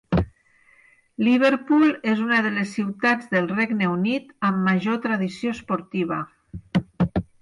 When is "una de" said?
2.23-2.51